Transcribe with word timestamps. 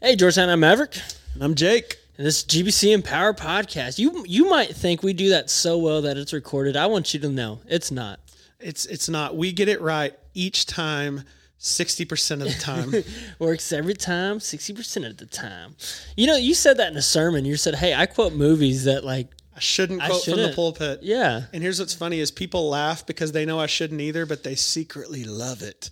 Hey, 0.00 0.16
Georgetown, 0.16 0.48
I'm 0.48 0.60
Maverick, 0.60 0.96
And 1.34 1.42
I'm 1.42 1.54
Jake. 1.54 1.98
and 2.16 2.26
this 2.26 2.38
is 2.38 2.44
GBC 2.44 2.92
Empower 2.92 3.34
Podcast. 3.34 3.98
You 3.98 4.24
you 4.26 4.48
might 4.48 4.74
think 4.74 5.02
we 5.02 5.12
do 5.12 5.30
that 5.30 5.50
so 5.50 5.76
well 5.78 6.02
that 6.02 6.16
it's 6.16 6.32
recorded. 6.32 6.76
I 6.76 6.86
want 6.86 7.12
you 7.12 7.20
to 7.20 7.28
know 7.28 7.60
it's 7.68 7.90
not. 7.90 8.20
It's 8.58 8.86
it's 8.86 9.08
not. 9.08 9.36
We 9.36 9.52
get 9.52 9.68
it 9.68 9.80
right 9.80 10.14
each 10.34 10.66
time, 10.66 11.24
sixty 11.58 12.04
percent 12.04 12.40
of 12.42 12.48
the 12.48 12.54
time. 12.58 12.94
Works 13.38 13.72
every 13.72 13.94
time, 13.94 14.40
sixty 14.40 14.72
percent 14.72 15.04
of 15.04 15.18
the 15.18 15.26
time. 15.26 15.76
You 16.16 16.26
know, 16.26 16.36
you 16.36 16.54
said 16.54 16.78
that 16.78 16.90
in 16.92 16.96
a 16.96 17.02
sermon. 17.02 17.44
You 17.44 17.56
said, 17.56 17.74
"Hey, 17.76 17.94
I 17.94 18.06
quote 18.06 18.32
movies 18.32 18.84
that 18.84 19.04
like, 19.04 19.28
I 19.54 19.60
shouldn't 19.60 20.02
I 20.02 20.08
quote 20.08 20.24
from 20.24 20.36
the 20.38 20.52
pulpit. 20.54 21.00
yeah, 21.02 21.42
And 21.52 21.62
here's 21.62 21.78
what's 21.78 21.94
funny 21.94 22.20
is 22.20 22.30
people 22.30 22.68
laugh 22.70 23.04
because 23.06 23.32
they 23.32 23.44
know 23.44 23.58
I 23.60 23.66
shouldn't 23.66 24.00
either, 24.00 24.24
but 24.24 24.44
they 24.44 24.54
secretly 24.54 25.24
love 25.24 25.60
it. 25.62 25.90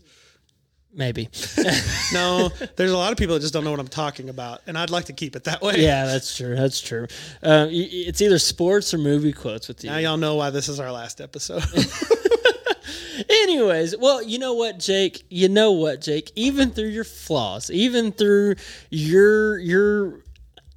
Maybe." 0.95 1.29
No, 2.11 2.48
there's 2.77 2.91
a 2.91 2.96
lot 2.96 3.12
of 3.12 3.18
people 3.18 3.34
that 3.34 3.41
just 3.41 3.52
don't 3.52 3.64
know 3.64 3.70
what 3.70 3.80
I'm 3.80 3.87
talking 3.87 4.30
about, 4.30 4.62
and 4.66 4.79
I'd 4.79 4.88
like 4.88 5.05
to 5.06 5.12
keep 5.12 5.37
it 5.37 5.45
that 5.45 5.60
way. 5.60 5.74
yeah, 5.77 6.06
that's 6.06 6.34
true. 6.34 6.56
That's 6.56 6.80
true. 6.80 7.06
Uh, 7.42 7.66
it's 7.70 8.23
either 8.23 8.38
sports 8.38 8.95
or 8.95 8.98
movie 8.98 9.34
quotes 9.34 9.69
with 9.69 9.84
you. 9.84 9.91
Now 9.91 9.98
y'all 9.98 10.16
know 10.16 10.37
why 10.37 10.48
this 10.48 10.70
is 10.70 10.80
our 10.80 10.91
last 10.91 11.20
episode. 11.20 11.62
Anyways, 13.29 13.96
well, 13.98 14.23
you 14.23 14.38
know 14.38 14.55
what, 14.55 14.79
Jake? 14.79 15.24
You 15.29 15.48
know 15.51 15.73
what, 15.73 16.01
Jake? 16.01 16.30
Even 16.34 16.70
through 16.70 16.88
your 16.88 17.05
flaws, 17.05 17.70
even 17.70 18.10
through 18.12 18.55
your 18.91 19.59
your 19.59 20.20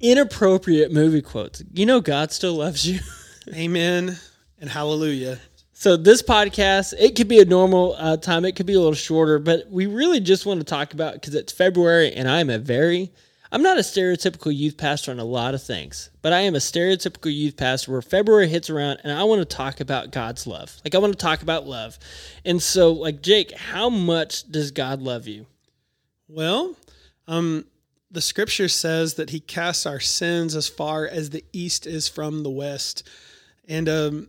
inappropriate 0.00 0.92
movie 0.92 1.22
quotes, 1.22 1.62
you 1.72 1.86
know 1.86 2.00
God 2.00 2.30
still 2.32 2.54
loves 2.54 2.86
you. 2.86 3.00
Amen 3.54 4.18
and 4.60 4.68
hallelujah. 4.70 5.38
So 5.82 5.96
this 5.96 6.22
podcast, 6.22 6.94
it 6.96 7.16
could 7.16 7.26
be 7.26 7.40
a 7.40 7.44
normal 7.44 7.96
uh, 7.98 8.16
time, 8.16 8.44
it 8.44 8.54
could 8.54 8.66
be 8.66 8.74
a 8.74 8.78
little 8.78 8.94
shorter, 8.94 9.40
but 9.40 9.68
we 9.68 9.86
really 9.86 10.20
just 10.20 10.46
want 10.46 10.60
to 10.60 10.64
talk 10.64 10.94
about 10.94 11.14
because 11.14 11.34
it's 11.34 11.52
February, 11.52 12.12
and 12.12 12.30
I'm 12.30 12.50
a 12.50 12.58
very, 12.60 13.10
I'm 13.50 13.64
not 13.64 13.78
a 13.78 13.80
stereotypical 13.80 14.56
youth 14.56 14.76
pastor 14.76 15.10
on 15.10 15.18
a 15.18 15.24
lot 15.24 15.54
of 15.54 15.62
things, 15.64 16.10
but 16.22 16.32
I 16.32 16.42
am 16.42 16.54
a 16.54 16.58
stereotypical 16.58 17.34
youth 17.34 17.56
pastor 17.56 17.90
where 17.90 18.00
February 18.00 18.46
hits 18.46 18.70
around, 18.70 19.00
and 19.02 19.12
I 19.12 19.24
want 19.24 19.40
to 19.40 19.56
talk 19.56 19.80
about 19.80 20.12
God's 20.12 20.46
love. 20.46 20.72
Like 20.84 20.94
I 20.94 20.98
want 20.98 21.14
to 21.14 21.18
talk 21.18 21.42
about 21.42 21.66
love, 21.66 21.98
and 22.44 22.62
so 22.62 22.92
like 22.92 23.20
Jake, 23.20 23.50
how 23.50 23.90
much 23.90 24.48
does 24.52 24.70
God 24.70 25.02
love 25.02 25.26
you? 25.26 25.46
Well, 26.28 26.76
um, 27.26 27.64
the 28.08 28.22
scripture 28.22 28.68
says 28.68 29.14
that 29.14 29.30
he 29.30 29.40
casts 29.40 29.84
our 29.84 29.98
sins 29.98 30.54
as 30.54 30.68
far 30.68 31.08
as 31.08 31.30
the 31.30 31.44
east 31.52 31.88
is 31.88 32.06
from 32.06 32.44
the 32.44 32.50
west. 32.50 33.02
And 33.66 33.88
um, 33.88 34.28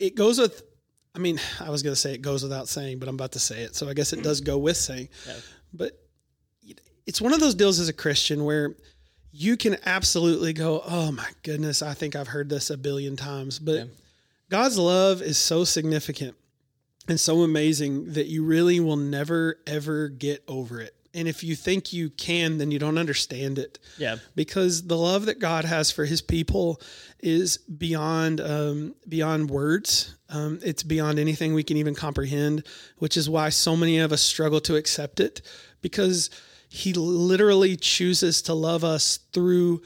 it 0.00 0.14
goes 0.16 0.38
with, 0.38 0.62
I 1.14 1.18
mean, 1.18 1.40
I 1.60 1.70
was 1.70 1.82
going 1.82 1.94
to 1.94 2.00
say 2.00 2.14
it 2.14 2.22
goes 2.22 2.42
without 2.42 2.68
saying, 2.68 2.98
but 2.98 3.08
I'm 3.08 3.14
about 3.14 3.32
to 3.32 3.38
say 3.40 3.62
it. 3.62 3.74
So 3.76 3.88
I 3.88 3.94
guess 3.94 4.12
it 4.12 4.22
does 4.22 4.40
go 4.40 4.58
with 4.58 4.76
saying. 4.76 5.08
Yeah. 5.26 5.34
But 5.72 5.92
it's 7.06 7.20
one 7.20 7.32
of 7.32 7.40
those 7.40 7.54
deals 7.54 7.80
as 7.80 7.88
a 7.88 7.92
Christian 7.92 8.44
where 8.44 8.76
you 9.32 9.56
can 9.56 9.76
absolutely 9.86 10.52
go, 10.52 10.82
oh 10.84 11.12
my 11.12 11.28
goodness, 11.42 11.82
I 11.82 11.94
think 11.94 12.16
I've 12.16 12.28
heard 12.28 12.48
this 12.48 12.70
a 12.70 12.76
billion 12.76 13.16
times. 13.16 13.58
But 13.58 13.74
Yeah. 13.74 13.84
God's 14.48 14.78
love 14.78 15.22
is 15.22 15.38
so 15.38 15.62
significant 15.62 16.34
and 17.06 17.18
so 17.18 17.42
amazing 17.42 18.14
that 18.14 18.26
you 18.26 18.44
really 18.44 18.80
will 18.80 18.96
never, 18.96 19.60
ever 19.66 20.08
get 20.08 20.42
over 20.48 20.80
it. 20.80 20.94
And 21.12 21.26
if 21.26 21.42
you 21.42 21.56
think 21.56 21.92
you 21.92 22.10
can, 22.10 22.58
then 22.58 22.70
you 22.70 22.78
don't 22.78 22.98
understand 22.98 23.58
it 23.58 23.78
Yeah, 23.98 24.16
because 24.34 24.86
the 24.86 24.96
love 24.96 25.26
that 25.26 25.40
God 25.40 25.64
has 25.64 25.90
for 25.90 26.04
His 26.04 26.22
people 26.22 26.80
is 27.18 27.58
beyond 27.58 28.40
um, 28.40 28.94
beyond 29.08 29.50
words. 29.50 30.16
Um, 30.28 30.60
it's 30.62 30.82
beyond 30.82 31.18
anything 31.18 31.54
we 31.54 31.64
can 31.64 31.76
even 31.76 31.94
comprehend, 31.94 32.64
which 32.98 33.16
is 33.16 33.28
why 33.28 33.48
so 33.48 33.76
many 33.76 33.98
of 33.98 34.12
us 34.12 34.22
struggle 34.22 34.60
to 34.62 34.76
accept 34.76 35.18
it 35.20 35.42
because 35.80 36.30
He 36.68 36.92
literally 36.92 37.76
chooses 37.76 38.42
to 38.42 38.54
love 38.54 38.84
us 38.84 39.18
through 39.32 39.82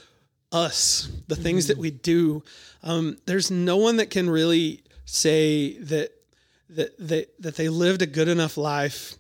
us, 0.53 1.09
the 1.27 1.37
things 1.37 1.67
that 1.67 1.79
we 1.79 1.91
do. 1.91 2.43
Um, 2.83 3.17
there's 3.27 3.51
no 3.51 3.77
one 3.77 3.97
that 3.97 4.11
can 4.11 4.31
really 4.31 4.85
say 5.05 5.79
that 5.79 6.11
that 6.71 6.97
that 6.99 7.43
that 7.43 7.57
they 7.57 7.69
lived 7.69 8.03
a 8.03 8.07
good 8.07 8.29
enough 8.29 8.57
life 8.57 9.17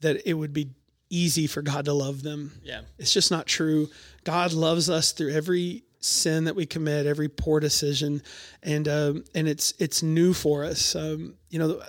that 0.00 0.28
it 0.28 0.34
would 0.34 0.52
be 0.52 0.70
easy 1.10 1.46
for 1.46 1.62
God 1.62 1.84
to 1.86 1.92
love 1.92 2.22
them. 2.22 2.52
yeah, 2.62 2.82
It's 2.98 3.12
just 3.12 3.30
not 3.30 3.46
true. 3.46 3.88
God 4.24 4.52
loves 4.52 4.90
us 4.90 5.12
through 5.12 5.32
every 5.32 5.84
sin 6.00 6.44
that 6.44 6.54
we 6.54 6.66
commit, 6.66 7.06
every 7.06 7.28
poor 7.28 7.60
decision, 7.60 8.22
and 8.62 8.86
um, 8.88 9.24
and 9.34 9.48
it's 9.48 9.74
it's 9.78 10.02
new 10.02 10.32
for 10.34 10.64
us. 10.64 10.94
Um, 10.94 11.34
you 11.50 11.58
know, 11.58 11.82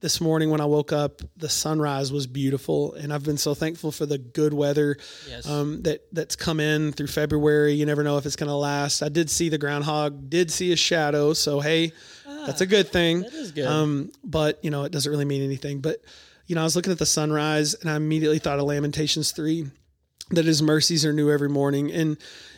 this 0.00 0.20
morning 0.20 0.50
when 0.50 0.60
I 0.60 0.66
woke 0.66 0.92
up, 0.92 1.22
the 1.36 1.48
sunrise 1.48 2.12
was 2.12 2.26
beautiful, 2.26 2.92
and 2.94 3.12
I've 3.12 3.24
been 3.24 3.38
so 3.38 3.54
thankful 3.54 3.90
for 3.92 4.04
the 4.06 4.18
good 4.18 4.52
weather 4.52 4.98
yes, 5.28 5.48
um, 5.48 5.82
that 5.82 6.02
that's 6.12 6.36
come 6.36 6.60
in 6.60 6.92
through 6.92 7.06
February. 7.08 7.72
You 7.72 7.86
never 7.86 8.04
know 8.04 8.18
if 8.18 8.26
it's 8.26 8.36
going 8.36 8.50
to 8.50 8.54
last. 8.56 9.02
I 9.02 9.08
did 9.08 9.30
see 9.30 9.48
the 9.48 9.58
groundhog, 9.58 10.28
did 10.30 10.50
see 10.50 10.70
a 10.72 10.76
shadow, 10.76 11.32
so 11.32 11.60
hey, 11.60 11.92
that's 12.44 12.60
a 12.60 12.66
good 12.66 12.88
thing. 12.88 13.22
that 13.22 13.32
is 13.32 13.52
good. 13.52 13.66
Um, 13.66 14.12
but 14.22 14.62
you 14.62 14.70
know, 14.70 14.84
it 14.84 14.92
doesn't 14.92 15.10
really 15.10 15.24
mean 15.24 15.42
anything. 15.42 15.80
But 15.80 16.02
you 16.46 16.54
know, 16.54 16.60
I 16.60 16.64
was 16.64 16.76
looking 16.76 16.92
at 16.92 16.98
the 16.98 17.06
sunrise 17.06 17.74
and 17.74 17.90
I 17.90 17.96
immediately 17.96 18.38
thought 18.38 18.58
of 18.58 18.64
Lamentations 18.64 19.32
three, 19.32 19.70
that 20.30 20.44
his 20.44 20.62
mercies 20.62 21.04
are 21.04 21.12
new 21.12 21.30
every 21.30 21.48
morning. 21.48 21.90
And 21.92 22.16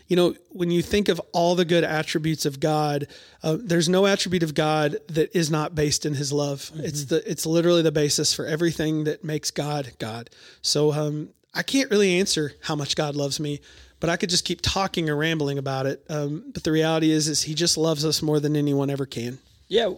you 0.08 0.16
know, 0.16 0.34
when 0.48 0.70
you 0.70 0.82
think 0.82 1.08
of 1.08 1.20
all 1.32 1.54
the 1.54 1.66
good 1.66 1.84
attributes 1.84 2.46
of 2.46 2.60
God, 2.60 3.06
uh, 3.42 3.58
there's 3.60 3.90
no 3.90 4.06
attribute 4.06 4.42
of 4.42 4.54
God 4.54 4.96
that 5.08 5.36
is 5.36 5.50
not 5.50 5.74
based 5.74 6.06
in 6.06 6.14
His 6.14 6.32
love. 6.32 6.70
It's 6.76 7.04
the 7.04 7.30
it's 7.30 7.44
literally 7.44 7.82
the 7.82 7.92
basis 7.92 8.32
for 8.32 8.46
everything 8.46 9.04
that 9.04 9.22
makes 9.22 9.50
God 9.50 9.92
God. 9.98 10.30
So 10.62 10.92
um, 10.92 11.28
I 11.54 11.62
can't 11.62 11.90
really 11.90 12.18
answer 12.18 12.52
how 12.62 12.74
much 12.74 12.96
God 12.96 13.16
loves 13.16 13.38
me. 13.38 13.60
But 14.00 14.10
I 14.10 14.16
could 14.16 14.30
just 14.30 14.44
keep 14.44 14.60
talking 14.62 15.10
or 15.10 15.16
rambling 15.16 15.58
about 15.58 15.86
it. 15.86 16.04
Um, 16.08 16.52
but 16.54 16.62
the 16.62 16.70
reality 16.70 17.10
is, 17.10 17.28
is 17.28 17.42
He 17.42 17.52
just 17.52 17.76
loves 17.76 18.04
us 18.04 18.22
more 18.22 18.40
than 18.40 18.56
anyone 18.56 18.90
ever 18.90 19.06
can. 19.06 19.38
yeah, 19.68 19.90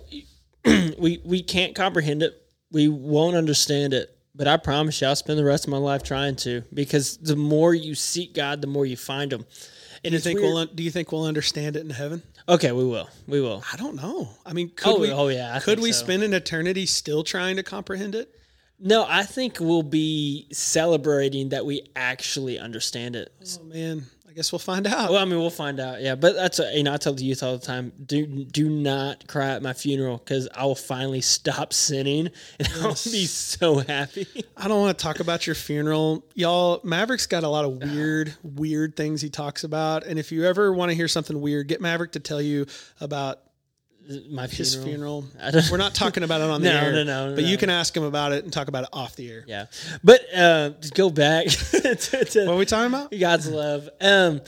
we 0.64 1.20
we 1.24 1.42
can't 1.42 1.74
comprehend 1.74 2.22
it. 2.22 2.39
We 2.72 2.88
won't 2.88 3.36
understand 3.36 3.94
it. 3.94 4.16
But 4.34 4.47
I 4.47 4.56
promise 4.56 5.00
you, 5.00 5.08
I'll 5.08 5.16
spend 5.16 5.38
the 5.38 5.44
rest 5.44 5.64
of 5.64 5.70
my 5.70 5.76
life 5.78 6.03
trying 6.04 6.36
to, 6.36 6.62
because 6.72 7.16
the 7.19 7.34
more 7.36 7.75
you 7.75 7.94
seek 7.94 8.32
God, 8.32 8.60
the 8.60 8.69
more 8.69 8.86
you 8.86 8.97
find 8.97 9.32
Him. 9.32 9.44
And 10.04 10.12
Do 10.12 10.16
you 10.16 10.19
think 10.20 10.38
weird. 10.41 10.54
we'll 10.54 10.66
do 10.66 10.82
you 10.82 10.91
think 10.91 11.12
we'll 11.12 11.25
understand 11.25 11.76
it 11.76 11.81
in 11.81 11.91
heaven? 11.91 12.22
okay, 12.48 12.72
we 12.72 12.84
will, 12.84 13.08
we 13.26 13.41
will. 13.41 13.62
I 13.72 13.76
don't 13.76 13.97
know. 13.97 14.31
I 14.47 14.53
mean, 14.54 14.70
could 14.70 14.94
Oh, 14.94 14.98
we? 15.00 15.10
oh, 15.12 15.28
yeah, 15.28 15.54
I 15.54 15.60
could 15.60 15.78
we 15.81 15.92
so. 15.92 16.04
spend 16.04 16.22
an 16.22 16.32
eternity 16.32 16.86
still 16.86 17.22
trying 17.22 17.56
to 17.56 17.62
comprehend 17.62 18.14
it? 18.14 18.31
No, 18.78 19.04
I 19.06 19.25
think 19.25 19.58
we'll 19.60 19.82
be 19.82 20.47
celebrating 20.52 21.50
that 21.50 21.66
we 21.66 21.82
actually 21.97 22.58
understand 22.58 23.14
it. 23.16 23.31
Oh 23.60 23.64
man, 23.64 24.06
I 24.30 24.32
guess 24.32 24.52
we'll 24.52 24.60
find 24.60 24.86
out. 24.86 25.10
Well, 25.10 25.20
I 25.20 25.24
mean, 25.24 25.41
we'll 25.41 25.50
find 25.50 25.80
out. 25.80 26.00
Yeah, 26.00 26.14
but 26.14 26.36
that's 26.36 26.60
a, 26.60 26.72
you 26.76 26.84
know 26.84 26.94
I 26.94 26.98
tell 26.98 27.14
the 27.14 27.24
youth 27.24 27.42
all 27.42 27.58
the 27.58 27.66
time: 27.66 27.92
do 28.06 28.44
do 28.44 28.68
not 28.68 29.26
cry 29.26 29.48
at 29.48 29.62
my 29.62 29.72
funeral 29.72 30.18
because 30.18 30.48
I 30.54 30.64
will 30.66 30.76
finally 30.76 31.20
stop 31.20 31.72
sinning 31.72 32.30
and 32.60 32.69
I'll 32.80 32.90
be 32.90 33.26
so 33.26 33.78
happy. 33.78 34.28
I 34.56 34.69
don't 34.69 34.80
want 34.80 34.96
to 34.96 35.02
talk 35.02 35.19
about 35.19 35.48
your 35.48 35.56
funeral, 35.56 36.24
y'all. 36.36 36.80
Maverick's 36.84 37.26
got 37.26 37.42
a 37.42 37.48
lot 37.48 37.64
of 37.64 37.82
weird, 37.82 38.32
weird 38.44 38.94
things 38.94 39.20
he 39.20 39.30
talks 39.30 39.64
about, 39.64 40.06
and 40.06 40.16
if 40.16 40.30
you 40.30 40.44
ever 40.44 40.72
want 40.72 40.90
to 40.90 40.94
hear 40.94 41.08
something 41.08 41.40
weird, 41.40 41.66
get 41.66 41.80
Maverick 41.80 42.12
to 42.12 42.20
tell 42.20 42.40
you 42.40 42.66
about 43.00 43.40
My 44.31 44.47
his 44.47 44.75
funeral. 44.75 45.22
funeral. 45.22 45.25
I 45.43 45.50
don't- 45.50 45.71
We're 45.71 45.77
not 45.77 45.94
talking 45.94 46.22
about 46.25 46.41
it 46.41 46.50
on 46.50 46.62
the 46.62 46.69
No, 46.72 46.77
air, 46.78 46.93
no, 46.93 47.05
no, 47.05 47.28
no. 47.31 47.34
but 47.37 47.44
no. 47.44 47.50
you 47.50 47.56
can 47.56 47.71
ask 47.71 47.97
him 47.97 48.03
about 48.03 48.33
it 48.33 48.43
and 48.44 48.53
talk 48.53 48.69
about 48.69 48.84
it 48.84 48.91
off 48.93 49.15
the 49.16 49.31
air. 49.31 49.44
Yeah, 49.47 49.66
but 50.03 50.21
uh, 50.34 50.71
go 50.94 51.11
back 51.11 51.47
to, 51.49 51.94
to 52.25 52.47
What 52.47 52.55
are 52.55 52.56
we 52.56 52.65
talking 52.66 52.93
about? 52.94 53.12
God's 53.19 53.49
love. 53.49 53.88
Um, 54.00 54.41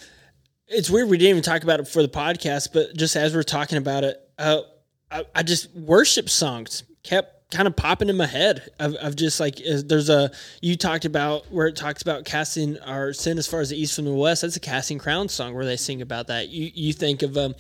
it's 0.69 0.89
weird 0.91 1.09
we 1.09 1.19
didn't 1.19 1.31
even 1.31 1.43
talk 1.43 1.63
about 1.63 1.81
it 1.81 1.87
for 1.89 2.03
the 2.03 2.09
podcast, 2.09 2.71
but 2.73 2.97
just 2.97 3.15
as 3.15 3.35
we're 3.35 3.43
talking 3.43 3.79
about 3.79 4.05
it, 4.05 4.19
uh, 4.39 4.63
I, 5.11 5.25
I 5.35 5.43
just 5.43 5.73
worship 5.75 6.31
songs 6.31 6.85
kept 7.03 7.42
kind 7.53 7.69
of 7.69 7.77
popping 7.77 8.09
in 8.09 8.17
my 8.17 8.27
head. 8.27 8.71
Of, 8.81 8.95
of 8.97 9.15
just 9.15 9.39
like 9.39 9.57
there's 9.57 10.09
a 10.09 10.33
you 10.61 10.77
talked 10.77 11.05
about 11.05 11.53
where 11.53 11.69
it 11.69 11.77
talks 11.77 12.03
about 12.03 12.25
casting 12.25 12.79
our 12.81 13.13
sin 13.13 13.39
as 13.39 13.47
far 13.47 13.61
as 13.61 13.71
the 13.71 13.81
east 13.81 13.95
from 13.95 14.07
the 14.07 14.13
west. 14.13 14.43
That's 14.43 14.57
a 14.57 14.61
casting 14.61 14.99
crown 14.99 15.29
song 15.29 15.55
where 15.55 15.65
they 15.65 15.77
sing 15.77 16.03
about 16.03 16.27
that. 16.27 16.49
You 16.49 16.71
you 16.75 16.93
think 16.93 17.23
of 17.23 17.37
um, 17.37 17.55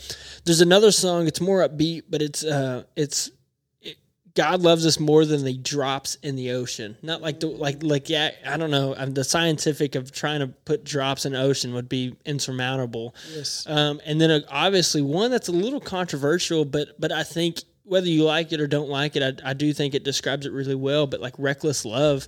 there's 0.44 0.60
another 0.60 0.90
song. 0.90 1.28
It's 1.28 1.40
more 1.40 1.66
upbeat, 1.66 2.04
but 2.10 2.22
it's 2.22 2.42
uh 2.42 2.84
it's 2.96 3.30
God 4.34 4.62
loves 4.62 4.86
us 4.86 4.98
more 4.98 5.26
than 5.26 5.44
the 5.44 5.56
drops 5.58 6.14
in 6.16 6.36
the 6.36 6.52
ocean. 6.52 6.96
Not 7.02 7.20
like 7.20 7.40
the 7.40 7.48
like 7.48 7.82
like 7.82 8.08
yeah, 8.08 8.30
I 8.46 8.56
don't 8.56 8.70
know. 8.70 8.94
Um, 8.96 9.12
the 9.12 9.24
scientific 9.24 9.94
of 9.94 10.10
trying 10.10 10.40
to 10.40 10.48
put 10.48 10.84
drops 10.84 11.26
in 11.26 11.32
the 11.32 11.40
ocean 11.40 11.74
would 11.74 11.88
be 11.88 12.16
insurmountable. 12.24 13.14
Yes. 13.34 13.66
Um, 13.68 14.00
and 14.06 14.20
then 14.20 14.30
uh, 14.30 14.40
obviously 14.48 15.02
one 15.02 15.30
that's 15.30 15.48
a 15.48 15.52
little 15.52 15.80
controversial, 15.80 16.64
but 16.64 16.98
but 16.98 17.12
I 17.12 17.24
think 17.24 17.62
whether 17.92 18.08
you 18.08 18.24
like 18.24 18.52
it 18.52 18.60
or 18.60 18.66
don't 18.66 18.88
like 18.88 19.16
it, 19.16 19.22
I, 19.44 19.50
I 19.50 19.52
do 19.52 19.74
think 19.74 19.94
it 19.94 20.02
describes 20.02 20.46
it 20.46 20.52
really 20.52 20.74
well. 20.74 21.06
But 21.06 21.20
like 21.20 21.34
reckless 21.36 21.84
love, 21.84 22.26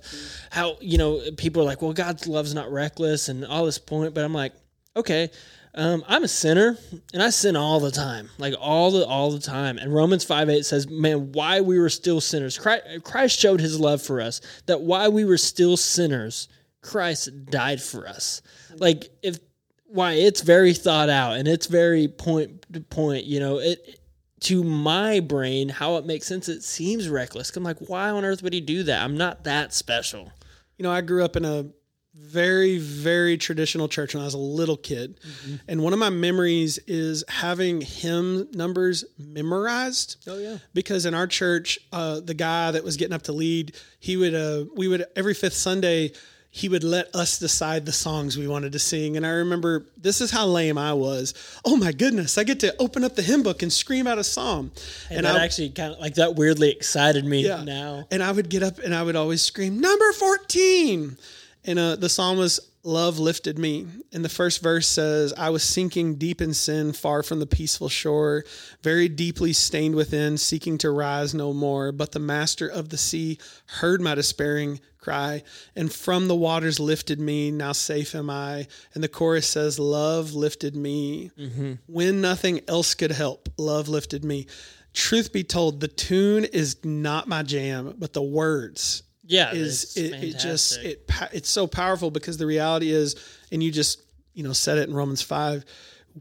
how 0.51 0.77
you 0.79 0.99
know 0.99 1.21
people 1.37 1.63
are 1.63 1.65
like, 1.65 1.81
well, 1.81 1.91
God's 1.91 2.27
love's 2.27 2.53
not 2.53 2.71
reckless 2.71 3.29
and 3.29 3.43
all 3.43 3.65
this 3.65 3.79
point, 3.79 4.13
but 4.13 4.23
I'm 4.23 4.33
like, 4.33 4.53
okay. 4.95 5.31
Um, 5.77 6.05
I'm 6.07 6.23
a 6.23 6.29
sinner 6.29 6.77
and 7.13 7.21
I 7.21 7.31
sin 7.31 7.57
all 7.57 7.81
the 7.81 7.91
time, 7.91 8.29
like 8.37 8.53
all 8.57 8.91
the 8.91 9.05
all 9.05 9.31
the 9.31 9.39
time. 9.39 9.77
And 9.77 9.93
Romans 9.93 10.23
5 10.23 10.49
8 10.49 10.65
says, 10.65 10.87
Man, 10.87 11.33
why 11.33 11.59
we 11.59 11.79
were 11.79 11.89
still 11.89 12.21
sinners. 12.21 12.57
Christ, 12.57 12.85
Christ 13.03 13.37
showed 13.37 13.59
his 13.59 13.77
love 13.77 14.01
for 14.01 14.21
us, 14.21 14.39
that 14.67 14.79
while 14.79 15.11
we 15.11 15.25
were 15.25 15.37
still 15.37 15.75
sinners, 15.75 16.47
Christ 16.81 17.47
died 17.47 17.81
for 17.81 18.07
us. 18.07 18.41
Like 18.77 19.09
if 19.21 19.39
why 19.87 20.13
it's 20.13 20.39
very 20.39 20.73
thought 20.73 21.09
out 21.09 21.33
and 21.33 21.45
it's 21.45 21.65
very 21.65 22.07
point 22.07 22.65
to 22.71 22.79
point, 22.79 23.25
you 23.25 23.41
know, 23.41 23.57
it 23.57 23.99
to 24.45 24.63
my 24.63 25.19
brain, 25.19 25.69
how 25.69 25.97
it 25.97 26.05
makes 26.05 26.27
sense, 26.27 26.47
it 26.47 26.63
seems 26.63 27.09
reckless. 27.09 27.55
I'm 27.55 27.63
like, 27.63 27.79
why 27.79 28.09
on 28.11 28.23
earth 28.23 28.43
would 28.43 28.53
he 28.53 28.61
do 28.61 28.83
that? 28.83 29.03
I'm 29.03 29.17
not 29.17 29.43
that 29.45 29.73
special. 29.73 30.31
You 30.77 30.83
know, 30.83 30.91
I 30.91 31.01
grew 31.01 31.25
up 31.25 31.35
in 31.35 31.45
a 31.45 31.65
very, 32.13 32.77
very 32.77 33.37
traditional 33.37 33.87
church 33.87 34.13
when 34.13 34.21
I 34.21 34.25
was 34.25 34.35
a 34.35 34.37
little 34.37 34.77
kid. 34.77 35.19
Mm-hmm. 35.19 35.55
And 35.67 35.83
one 35.83 35.93
of 35.93 35.99
my 35.99 36.11
memories 36.11 36.77
is 36.85 37.23
having 37.27 37.81
hymn 37.81 38.47
numbers 38.51 39.03
memorized. 39.17 40.17
Oh, 40.27 40.37
yeah. 40.37 40.59
Because 40.75 41.07
in 41.07 41.15
our 41.15 41.27
church, 41.27 41.79
uh, 41.91 42.19
the 42.19 42.35
guy 42.35 42.69
that 42.69 42.83
was 42.83 42.97
getting 42.97 43.15
up 43.15 43.23
to 43.23 43.31
lead, 43.31 43.75
he 43.99 44.15
would, 44.15 44.35
uh, 44.35 44.65
we 44.75 44.87
would, 44.87 45.05
every 45.15 45.33
fifth 45.33 45.55
Sunday, 45.55 46.11
he 46.55 46.69
would 46.69 46.85
let 46.85 47.13
us 47.13 47.37
decide 47.37 47.85
the 47.85 47.91
songs 47.91 48.37
we 48.37 48.47
wanted 48.47 48.71
to 48.71 48.79
sing. 48.79 49.17
And 49.17 49.25
I 49.25 49.31
remember 49.31 49.87
this 49.97 50.21
is 50.21 50.31
how 50.31 50.45
lame 50.45 50.77
I 50.77 50.93
was. 50.93 51.33
Oh 51.65 51.75
my 51.75 51.91
goodness, 51.91 52.37
I 52.37 52.45
get 52.45 52.61
to 52.61 52.73
open 52.79 53.03
up 53.03 53.13
the 53.13 53.21
hymn 53.21 53.43
book 53.43 53.61
and 53.61 53.73
scream 53.73 54.07
out 54.07 54.19
a 54.19 54.23
psalm. 54.23 54.71
And, 55.09 55.17
and 55.17 55.25
that 55.25 55.35
I, 55.35 55.43
actually 55.43 55.71
kind 55.71 55.91
of 55.91 55.99
like 55.99 56.13
that 56.13 56.35
weirdly 56.35 56.71
excited 56.71 57.25
me 57.25 57.45
yeah. 57.45 57.61
now. 57.65 58.05
And 58.09 58.23
I 58.23 58.31
would 58.31 58.47
get 58.47 58.63
up 58.63 58.79
and 58.79 58.95
I 58.95 59.03
would 59.03 59.17
always 59.17 59.41
scream, 59.41 59.81
number 59.81 60.09
14. 60.13 61.17
And 61.65 61.77
uh, 61.77 61.97
the 61.97 62.07
psalm 62.07 62.37
was 62.37 62.61
Love 62.85 63.17
lifted 63.17 63.57
me. 63.57 63.87
And 64.13 64.23
the 64.23 64.29
first 64.29 64.61
verse 64.61 64.87
says, 64.87 65.33
I 65.35 65.49
was 65.49 65.63
sinking 65.63 66.15
deep 66.15 66.39
in 66.39 66.53
sin, 66.53 66.93
far 66.93 67.23
from 67.23 67.39
the 67.39 67.47
peaceful 67.47 67.89
shore, 67.89 68.45
very 68.83 69.09
deeply 69.09 69.53
stained 69.53 69.95
within, 69.95 70.37
seeking 70.37 70.77
to 70.77 70.91
rise 70.91 71.33
no 71.33 71.51
more. 71.51 71.91
But 71.91 72.11
the 72.11 72.19
master 72.19 72.67
of 72.67 72.89
the 72.89 72.97
sea 72.97 73.39
heard 73.65 74.01
my 74.01 74.13
despairing 74.13 74.81
cry, 74.99 75.41
and 75.75 75.91
from 75.91 76.27
the 76.27 76.35
waters 76.35 76.79
lifted 76.79 77.19
me. 77.19 77.49
Now 77.49 77.71
safe 77.71 78.13
am 78.13 78.29
I. 78.29 78.67
And 78.93 79.03
the 79.03 79.09
chorus 79.09 79.47
says, 79.47 79.79
Love 79.79 80.33
lifted 80.33 80.75
me. 80.75 81.31
Mm-hmm. 81.39 81.73
When 81.87 82.21
nothing 82.21 82.61
else 82.67 82.93
could 82.93 83.11
help, 83.11 83.49
love 83.57 83.89
lifted 83.89 84.23
me. 84.23 84.45
Truth 84.93 85.33
be 85.33 85.43
told, 85.43 85.79
the 85.79 85.87
tune 85.87 86.45
is 86.45 86.85
not 86.85 87.27
my 87.27 87.41
jam, 87.41 87.95
but 87.97 88.13
the 88.13 88.21
words 88.21 89.01
yeah 89.27 89.53
is 89.53 89.97
it, 89.97 90.23
it, 90.23 90.39
just 90.39 90.77
it 90.79 91.09
it's 91.31 91.49
so 91.49 91.67
powerful 91.67 92.11
because 92.11 92.37
the 92.37 92.45
reality 92.45 92.91
is 92.91 93.15
and 93.51 93.63
you 93.63 93.71
just 93.71 94.01
you 94.33 94.43
know 94.43 94.53
said 94.53 94.77
it 94.77 94.87
in 94.87 94.95
romans 94.95 95.21
5 95.21 95.65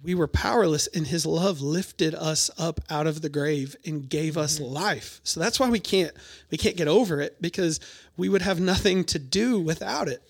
we 0.03 0.15
were 0.15 0.27
powerless 0.27 0.87
and 0.89 1.07
his 1.07 1.25
love 1.25 1.61
lifted 1.61 2.15
us 2.15 2.51
up 2.59 2.81
out 2.91 3.07
of 3.07 3.23
the 3.23 3.29
grave 3.29 3.77
and 3.87 4.09
gave 4.09 4.37
us 4.37 4.59
mm-hmm. 4.59 4.73
life. 4.73 5.21
So 5.23 5.39
that's 5.41 5.61
why 5.61 5.71
we 5.71 5.79
can't 5.79 6.13
we 6.51 6.59
can't 6.59 6.77
get 6.77 6.89
over 6.89 7.21
it 7.21 7.41
because 7.41 7.81
we 8.17 8.29
would 8.29 8.43
have 8.43 8.61
nothing 8.61 9.05
to 9.05 9.19
do 9.19 9.61
without 9.61 10.09
it. 10.09 10.23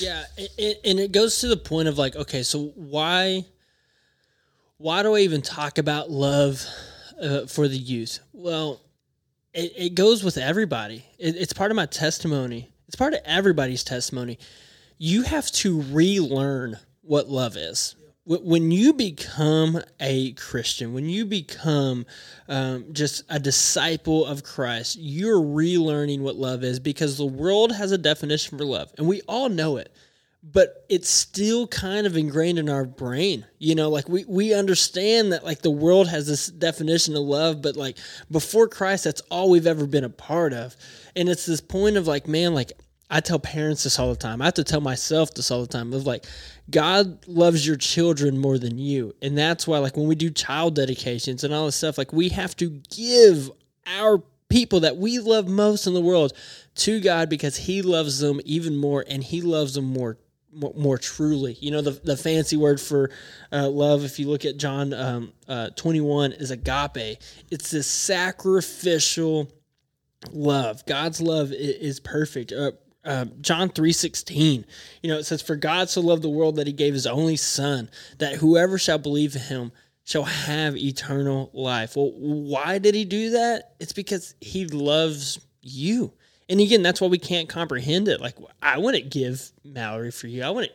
Yeah 0.00 0.24
it, 0.36 0.80
and 0.84 0.98
it 0.98 1.12
goes 1.12 1.40
to 1.40 1.48
the 1.48 1.56
point 1.56 1.88
of 1.88 1.98
like 1.98 2.16
okay 2.16 2.42
so 2.42 2.72
why 2.74 3.44
why 4.78 5.02
do 5.02 5.14
i 5.14 5.20
even 5.20 5.42
talk 5.42 5.78
about 5.78 6.10
love 6.10 6.64
uh, 7.20 7.46
for 7.46 7.68
the 7.68 7.78
youth? 7.78 8.18
Well 8.32 8.80
it, 9.54 9.72
it 9.76 9.94
goes 9.94 10.24
with 10.24 10.38
everybody. 10.38 11.04
It, 11.18 11.36
it's 11.36 11.52
part 11.52 11.70
of 11.70 11.76
my 11.76 11.86
testimony. 11.86 12.70
It's 12.86 12.96
part 12.96 13.14
of 13.14 13.20
everybody's 13.24 13.84
testimony. 13.84 14.38
You 14.98 15.22
have 15.22 15.50
to 15.52 15.82
relearn 15.82 16.78
what 17.02 17.28
love 17.28 17.56
is. 17.56 17.96
When 18.24 18.70
you 18.70 18.92
become 18.92 19.82
a 19.98 20.32
Christian, 20.34 20.94
when 20.94 21.08
you 21.08 21.26
become 21.26 22.06
um, 22.48 22.86
just 22.92 23.24
a 23.28 23.40
disciple 23.40 24.24
of 24.24 24.44
Christ, 24.44 24.96
you're 25.00 25.40
relearning 25.40 26.20
what 26.20 26.36
love 26.36 26.62
is 26.62 26.78
because 26.78 27.18
the 27.18 27.26
world 27.26 27.72
has 27.72 27.90
a 27.90 27.98
definition 27.98 28.58
for 28.58 28.64
love, 28.64 28.92
and 28.96 29.08
we 29.08 29.22
all 29.22 29.48
know 29.48 29.76
it 29.76 29.92
but 30.42 30.84
it's 30.88 31.08
still 31.08 31.68
kind 31.68 32.04
of 32.04 32.16
ingrained 32.16 32.58
in 32.58 32.68
our 32.68 32.84
brain. 32.84 33.46
You 33.58 33.74
know 33.74 33.88
like 33.88 34.08
we 34.08 34.24
we 34.26 34.52
understand 34.54 35.32
that 35.32 35.44
like 35.44 35.62
the 35.62 35.70
world 35.70 36.08
has 36.08 36.26
this 36.26 36.48
definition 36.48 37.14
of 37.14 37.22
love 37.22 37.62
but 37.62 37.76
like 37.76 37.96
before 38.30 38.66
christ 38.66 39.04
that's 39.04 39.20
all 39.30 39.50
we've 39.50 39.66
ever 39.66 39.86
been 39.86 40.04
a 40.04 40.10
part 40.10 40.52
of. 40.52 40.76
And 41.14 41.28
it's 41.28 41.46
this 41.46 41.60
point 41.60 41.96
of 41.96 42.06
like 42.06 42.26
man 42.26 42.54
like 42.54 42.72
i 43.08 43.20
tell 43.20 43.38
parents 43.38 43.84
this 43.84 43.98
all 43.98 44.10
the 44.10 44.16
time. 44.16 44.42
I 44.42 44.46
have 44.46 44.54
to 44.54 44.64
tell 44.64 44.80
myself 44.80 45.32
this 45.32 45.50
all 45.50 45.60
the 45.60 45.68
time 45.68 45.92
of 45.92 46.06
like 46.06 46.24
god 46.70 47.26
loves 47.28 47.64
your 47.64 47.76
children 47.76 48.36
more 48.36 48.58
than 48.58 48.78
you. 48.78 49.14
And 49.22 49.38
that's 49.38 49.68
why 49.68 49.78
like 49.78 49.96
when 49.96 50.08
we 50.08 50.16
do 50.16 50.30
child 50.30 50.74
dedications 50.74 51.44
and 51.44 51.54
all 51.54 51.66
this 51.66 51.76
stuff 51.76 51.98
like 51.98 52.12
we 52.12 52.30
have 52.30 52.56
to 52.56 52.80
give 52.90 53.48
our 53.86 54.22
people 54.48 54.80
that 54.80 54.98
we 54.98 55.18
love 55.18 55.48
most 55.48 55.86
in 55.86 55.94
the 55.94 56.00
world 56.00 56.34
to 56.74 57.00
God 57.00 57.30
because 57.30 57.56
He 57.56 57.80
loves 57.80 58.18
them 58.18 58.38
even 58.44 58.76
more 58.76 59.02
and 59.08 59.24
He 59.24 59.40
loves 59.40 59.74
them 59.74 59.86
more 59.86 60.18
more, 60.52 60.72
more, 60.76 60.98
truly. 60.98 61.56
You 61.60 61.70
know, 61.70 61.80
the, 61.80 61.92
the 61.92 62.16
fancy 62.16 62.56
word 62.56 62.80
for 62.80 63.10
uh, 63.52 63.68
love, 63.68 64.04
if 64.04 64.18
you 64.18 64.28
look 64.28 64.44
at 64.44 64.56
John 64.56 64.92
um, 64.92 65.32
uh, 65.48 65.70
21, 65.70 66.32
is 66.32 66.50
agape. 66.50 67.18
It's 67.50 67.70
this 67.70 67.86
sacrificial 67.86 69.50
love. 70.32 70.84
God's 70.86 71.20
love 71.20 71.52
is, 71.52 71.76
is 71.76 72.00
perfect. 72.00 72.52
Uh, 72.52 72.72
uh, 73.04 73.24
John 73.40 73.68
3:16 73.68 74.64
you 75.02 75.10
know 75.10 75.18
it 75.18 75.24
says 75.24 75.42
for 75.42 75.56
God 75.56 75.90
so 75.90 76.00
loved 76.00 76.22
the 76.22 76.28
world 76.28 76.54
that 76.54 76.68
he 76.68 76.72
gave 76.72 76.94
his 76.94 77.04
only 77.04 77.34
son 77.34 77.90
that 78.18 78.36
whoever 78.36 78.78
shall 78.78 78.98
believe 78.98 79.34
in 79.34 79.42
him 79.42 79.72
shall 80.04 80.24
have 80.24 80.76
eternal 80.76 81.50
life. 81.52 81.96
Well, 81.96 82.12
why 82.16 82.78
did 82.78 82.94
he 82.94 83.04
do 83.04 83.30
that? 83.30 83.74
It's 83.78 83.92
because 83.92 84.34
he 84.40 84.66
loves 84.66 85.40
you. 85.60 86.12
And 86.52 86.60
again, 86.60 86.82
that's 86.82 87.00
why 87.00 87.06
we 87.06 87.16
can't 87.16 87.48
comprehend 87.48 88.08
it. 88.08 88.20
Like 88.20 88.36
I 88.60 88.76
wouldn't 88.76 89.08
give 89.08 89.52
Mallory 89.64 90.10
for 90.10 90.26
you. 90.26 90.42
I 90.42 90.50
wouldn't. 90.50 90.74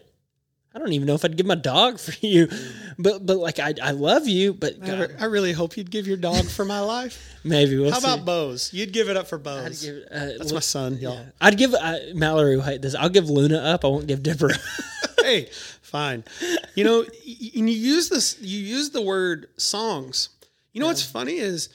I 0.74 0.80
don't 0.80 0.92
even 0.92 1.06
know 1.06 1.14
if 1.14 1.24
I'd 1.24 1.38
give 1.38 1.46
my 1.46 1.54
dog 1.54 2.00
for 2.00 2.14
you, 2.26 2.50
but 2.98 3.24
but 3.24 3.38
like 3.38 3.60
I, 3.60 3.76
I 3.84 3.92
love 3.92 4.28
you, 4.28 4.56
but 4.56 4.84
God. 4.84 5.16
I 5.20 5.26
really 5.26 5.54
hope 5.54 5.78
you'd 5.78 5.92
give 5.92 6.08
your 6.08 6.18
dog 6.18 6.46
for 6.46 6.66
my 6.66 6.80
life. 6.80 7.36
Maybe 7.44 7.78
we'll 7.78 7.92
How 7.92 8.00
see. 8.00 8.12
about 8.12 8.26
Bose? 8.26 8.74
You'd 8.74 8.92
give 8.92 9.08
it 9.08 9.18
up 9.18 9.28
for 9.28 9.38
Bose. 9.38 9.86
Give, 9.86 10.04
uh, 10.12 10.38
That's 10.40 10.52
my 10.52 10.62
son, 10.62 10.98
y'all. 10.98 11.14
Yeah. 11.14 11.26
I'd 11.40 11.60
give 11.60 11.76
uh, 11.76 11.98
Mallory. 12.16 12.60
Hate 12.60 12.82
this. 12.82 12.96
I'll 12.96 13.10
give 13.10 13.30
Luna 13.30 13.60
up. 13.60 13.86
I 13.86 13.88
won't 13.88 14.08
give 14.08 14.24
Dipper. 14.24 14.50
hey, 15.22 15.48
fine. 15.84 16.24
You 16.74 16.86
know, 16.86 17.02
and 17.02 17.70
you 17.70 17.78
use 17.78 18.10
this. 18.10 18.42
You 18.42 18.60
use 18.60 18.90
the 18.90 19.02
word 19.04 19.46
songs. 19.58 20.30
You 20.74 20.82
know 20.82 20.88
yeah. 20.88 20.94
what's 20.94 21.04
funny 21.04 21.38
is 21.38 21.70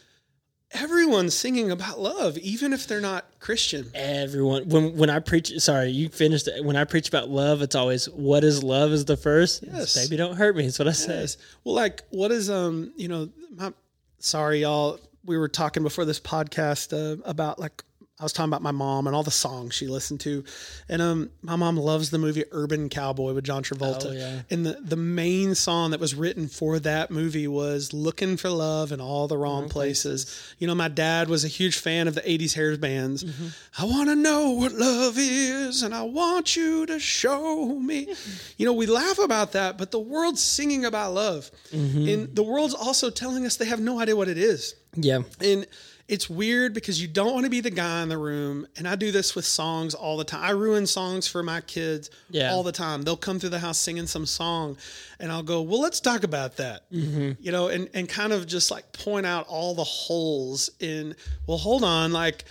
everyone's 0.73 1.35
singing 1.35 1.71
about 1.71 2.01
love, 2.01 2.39
even 2.39 2.73
if 2.73 2.87
they're 2.87 3.01
not 3.01 3.25
Christian. 3.41 3.91
Everyone. 3.95 4.69
When 4.69 4.97
when 4.97 5.11
I 5.11 5.19
preach, 5.19 5.59
sorry, 5.61 5.91
you 5.91 6.09
finished. 6.09 6.49
It. 6.49 6.65
When 6.65 6.77
I 6.77 6.85
preach 6.85 7.09
about 7.09 7.29
love, 7.29 7.63
it's 7.63 7.75
always 7.75 8.09
what 8.09 8.45
is 8.45 8.63
love 8.63 8.93
is 8.93 9.05
the 9.05 9.17
first. 9.17 9.65
Yes, 9.65 9.95
baby, 9.95 10.17
don't 10.17 10.37
hurt 10.37 10.57
me. 10.57 10.65
That's 10.65 10.79
what 10.79 10.89
I 10.89 10.91
yes. 10.91 11.35
say. 11.35 11.43
Well, 11.65 11.75
like 11.75 12.03
what 12.11 12.31
is 12.33 12.51
um, 12.51 12.93
you 12.97 13.09
know, 13.09 13.29
my, 13.55 13.73
sorry, 14.19 14.61
y'all. 14.61 14.99
We 15.25 15.39
were 15.39 15.49
talking 15.49 15.85
before 15.85 16.05
this 16.05 16.19
podcast 16.19 16.93
uh, 16.93 17.23
about 17.25 17.61
like 17.61 17.85
I 18.23 18.25
was 18.25 18.33
talking 18.33 18.51
about 18.51 18.63
my 18.63 18.71
mom 18.71 19.09
and 19.09 19.17
all 19.17 19.25
the 19.25 19.33
songs 19.33 19.75
she 19.75 19.89
listened 19.89 20.21
to, 20.21 20.45
and 20.89 21.03
um, 21.03 21.31
my 21.43 21.57
mom 21.57 21.77
loves 21.77 22.11
the 22.11 22.19
movie 22.19 22.45
Urban 22.53 22.89
Cowboy 22.89 23.33
with 23.33 23.43
John 23.43 23.65
Travolta. 23.65 24.11
Oh, 24.11 24.13
yeah. 24.13 24.43
And 24.49 24.65
the 24.65 24.79
the 24.81 24.95
main 24.95 25.57
song 25.57 25.91
that 25.91 25.99
was 25.99 26.15
written 26.15 26.47
for 26.47 26.79
that 26.79 27.11
movie 27.11 27.49
was 27.49 27.93
"Looking 27.93 28.37
for 28.37 28.49
Love 28.49 28.93
in 28.93 29.01
All 29.01 29.27
the 29.27 29.37
Wrong, 29.37 29.69
places. 29.69 30.27
places." 30.27 30.55
You 30.61 30.69
know, 30.69 30.75
my 30.77 30.87
dad 30.87 31.29
was 31.29 31.45
a 31.45 31.49
huge 31.49 31.77
fan 31.77 32.07
of 32.07 32.15
the 32.15 32.21
'80s 32.21 32.55
hair 32.55 32.77
bands. 32.77 33.25
Mm-hmm. 33.25 33.49
I 33.83 33.87
want 33.87 34.09
to 34.09 34.15
know 34.15 34.51
what 34.51 34.71
love 34.73 35.17
is, 35.19 35.83
and 35.83 35.93
I 35.93 36.03
want 36.03 36.55
you 36.55 36.87
to 36.87 37.01
show 37.01 37.67
me. 37.67 38.15
you 38.57 38.65
know, 38.65 38.73
we 38.73 38.87
laugh 38.87 39.19
about 39.19 39.51
that, 39.53 39.79
but 39.79 39.91
the 39.91 39.99
world's 39.99 40.41
singing 40.41 40.85
about 40.85 41.13
love, 41.13 41.51
mm-hmm. 41.73 42.09
and 42.09 42.37
the 42.37 42.45
world's 42.45 42.75
also 42.75 43.11
telling 43.11 43.45
us 43.47 43.57
they 43.57 43.65
have 43.65 43.81
no 43.81 43.99
idea 43.99 44.15
what 44.15 44.29
it 44.29 44.39
is. 44.39 44.77
Yeah, 44.95 45.23
and 45.41 45.67
it's 46.09 46.29
weird 46.29 46.75
because 46.75 47.01
you 47.01 47.09
don't 47.09 47.33
want 47.33 47.45
to 47.45 47.51
be 47.51 47.61
the 47.61 47.71
guy 47.71 48.03
in 48.03 48.09
the 48.09 48.19
room. 48.19 48.67
And 48.77 48.87
I 48.87 48.97
do 48.97 49.13
this 49.13 49.35
with 49.35 49.45
songs 49.45 49.95
all 49.95 50.17
the 50.17 50.25
time. 50.25 50.43
I 50.43 50.51
ruin 50.51 50.87
songs 50.87 51.29
for 51.29 51.43
my 51.43 51.61
kids 51.61 52.11
yeah. 52.31 52.53
all 52.53 52.63
the 52.63 52.73
time. 52.73 53.03
They'll 53.03 53.17
come 53.17 53.39
through 53.39 53.51
the 53.51 53.59
house 53.59 53.79
singing 53.79 54.07
some 54.07 54.27
song, 54.27 54.77
and 55.21 55.31
I'll 55.31 55.43
go, 55.43 55.63
"Well, 55.63 55.81
let's 55.81 56.01
talk 56.01 56.25
about 56.25 56.57
that," 56.57 56.91
mm-hmm. 56.91 57.33
you 57.41 57.53
know, 57.53 57.69
and 57.69 57.89
and 57.95 58.09
kind 58.09 58.33
of 58.33 58.47
just 58.47 58.71
like 58.71 58.93
point 58.93 59.27
out 59.27 59.47
all 59.49 59.75
the 59.75 59.85
holes 59.85 60.71
in. 60.81 61.15
Well, 61.47 61.59
hold 61.59 61.85
on, 61.85 62.13
like 62.13 62.45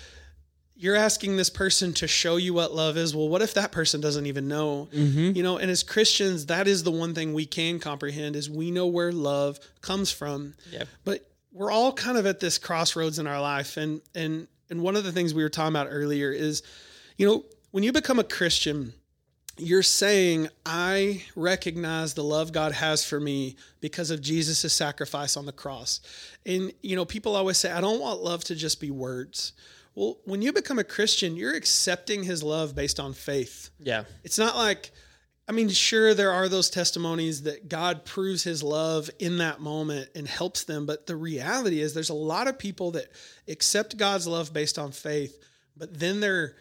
you're 0.82 0.96
asking 0.96 1.38
this 1.38 1.52
person 1.52 1.94
to 1.94 2.08
show 2.08 2.38
you 2.38 2.56
what 2.56 2.74
love 2.74 2.98
is. 2.98 3.16
Well, 3.16 3.30
what 3.30 3.44
if 3.44 3.54
that 3.54 3.72
person 3.72 4.02
doesn't 4.02 4.26
even 4.26 4.48
know? 4.48 4.90
Mm-hmm. 4.92 5.38
You 5.38 5.44
know, 5.44 5.58
and 5.58 5.70
as 5.70 5.84
Christians, 5.84 6.48
that 6.48 6.68
is 6.68 6.82
the 6.82 6.90
one 6.90 7.14
thing 7.14 7.36
we 7.36 7.46
can 7.46 7.80
comprehend 7.80 8.36
is 8.36 8.50
we 8.50 8.72
know 8.72 8.88
where 8.88 9.12
love 9.12 9.60
comes 9.82 10.12
from. 10.12 10.56
Yep. 10.72 10.88
But 11.04 11.31
we're 11.52 11.72
all 11.72 11.92
kind 11.94 12.18
of 12.18 12.26
at 12.26 12.40
this 12.40 12.58
crossroads 12.58 13.20
in 13.20 13.28
our 13.28 13.42
life 13.42 13.78
and 13.78 14.02
and 14.16 14.48
and 14.70 14.82
one 14.82 14.96
of 14.96 15.04
the 15.04 15.12
things 15.12 15.34
we 15.34 15.44
were 15.44 15.50
talking 15.50 15.74
about 15.76 15.88
earlier 15.90 16.32
is 16.32 16.64
you 17.18 17.26
know 17.28 17.44
when 17.72 17.84
you 17.84 17.92
become 17.92 18.20
a 18.20 18.24
christian 18.24 18.94
you're 19.58 19.84
saying 19.84 20.48
i 20.66 21.22
recognize 21.36 22.14
the 22.14 22.24
love 22.24 22.52
god 22.52 22.72
has 22.72 23.04
for 23.04 23.20
me 23.20 23.56
because 23.82 24.10
of 24.12 24.22
jesus' 24.22 24.72
sacrifice 24.74 25.36
on 25.36 25.46
the 25.46 25.52
cross 25.52 26.00
and 26.46 26.72
you 26.82 26.96
know 26.96 27.06
people 27.06 27.36
always 27.36 27.58
say 27.58 27.72
i 27.72 27.82
don't 27.82 28.00
want 28.00 28.22
love 28.22 28.44
to 28.44 28.56
just 28.56 28.80
be 28.80 28.90
words 28.92 29.54
Well, 29.94 30.20
when 30.24 30.42
you 30.42 30.54
become 30.54 30.80
a 30.80 30.86
Christian, 30.86 31.36
you're 31.36 31.54
accepting 31.54 32.24
his 32.24 32.42
love 32.42 32.74
based 32.74 32.98
on 32.98 33.12
faith. 33.14 33.72
Yeah. 33.78 34.06
It's 34.24 34.40
not 34.40 34.56
like, 34.56 34.92
I 35.52 35.54
mean, 35.54 35.68
sure, 35.68 36.14
there 36.14 36.32
are 36.32 36.48
those 36.48 36.70
testimonies 36.70 37.42
that 37.44 37.68
God 37.68 38.06
proves 38.06 38.42
his 38.42 38.64
love 38.64 39.10
in 39.20 39.40
that 39.40 39.60
moment 39.60 40.08
and 40.16 40.26
helps 40.26 40.64
them. 40.64 40.86
But 40.86 41.08
the 41.08 41.16
reality 41.18 41.82
is, 41.82 41.94
there's 41.94 42.10
a 42.10 42.14
lot 42.14 42.48
of 42.48 42.58
people 42.58 42.92
that 42.92 43.12
accept 43.50 43.98
God's 43.98 44.26
love 44.26 44.54
based 44.54 44.80
on 44.80 44.94
faith, 44.94 45.38
but 45.76 46.00
then 46.00 46.22
they're, 46.22 46.56